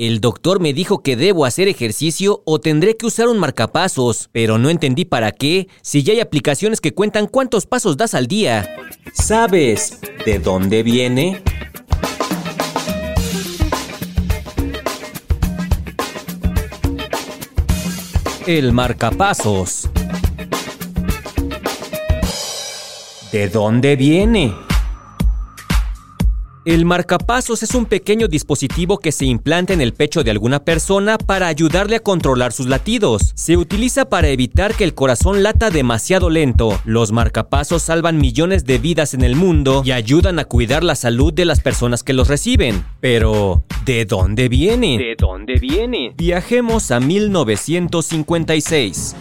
[0.00, 4.56] El doctor me dijo que debo hacer ejercicio o tendré que usar un marcapasos, pero
[4.56, 8.66] no entendí para qué si ya hay aplicaciones que cuentan cuántos pasos das al día.
[9.12, 11.42] ¿Sabes de dónde viene?
[18.46, 19.90] El marcapasos.
[23.32, 24.69] ¿De dónde viene?
[26.66, 31.16] El marcapasos es un pequeño dispositivo que se implanta en el pecho de alguna persona
[31.16, 33.32] para ayudarle a controlar sus latidos.
[33.34, 36.78] Se utiliza para evitar que el corazón lata demasiado lento.
[36.84, 41.32] Los marcapasos salvan millones de vidas en el mundo y ayudan a cuidar la salud
[41.32, 42.84] de las personas que los reciben.
[43.00, 44.98] Pero, ¿de dónde viene?
[44.98, 46.12] ¿De dónde viene?
[46.14, 49.16] Viajemos a 1956.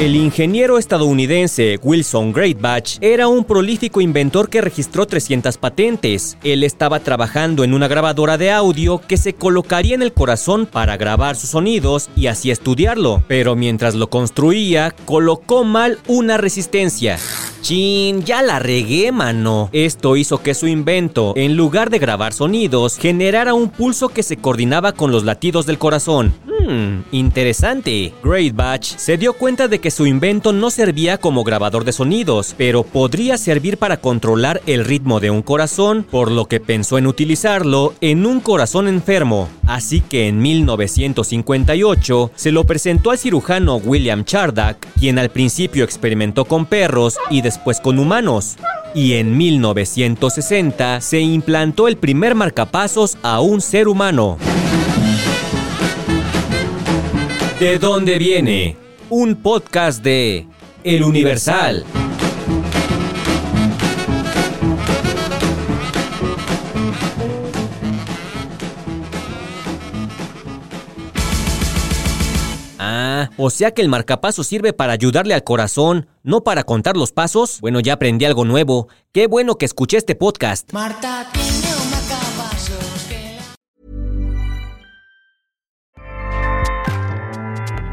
[0.00, 6.38] El ingeniero estadounidense Wilson Greatbatch era un prolífico inventor que registró 300 patentes.
[6.42, 10.96] Él estaba trabajando en una grabadora de audio que se colocaría en el corazón para
[10.96, 13.22] grabar sus sonidos y así estudiarlo.
[13.28, 17.18] Pero mientras lo construía, colocó mal una resistencia.
[17.60, 19.68] Chin, ya la regué, mano.
[19.74, 24.38] Esto hizo que su invento, en lugar de grabar sonidos, generara un pulso que se
[24.38, 26.32] coordinaba con los latidos del corazón.
[26.66, 28.12] Hmm, interesante.
[28.22, 32.54] Great Batch se dio cuenta de que su invento no servía como grabador de sonidos,
[32.56, 37.06] pero podría servir para controlar el ritmo de un corazón, por lo que pensó en
[37.06, 39.48] utilizarlo en un corazón enfermo.
[39.66, 46.44] Así que en 1958 se lo presentó al cirujano William Chardak, quien al principio experimentó
[46.44, 48.56] con perros y después con humanos.
[48.94, 54.36] Y en 1960 se implantó el primer marcapasos a un ser humano.
[57.60, 58.74] ¿De dónde viene?
[59.10, 60.46] Un podcast de
[60.82, 61.84] El Universal.
[72.78, 77.12] Ah, o sea que el marcapaso sirve para ayudarle al corazón, no para contar los
[77.12, 77.60] pasos.
[77.60, 78.88] Bueno, ya aprendí algo nuevo.
[79.12, 80.72] Qué bueno que escuché este podcast.
[80.72, 82.99] Marta tiene un marcapasos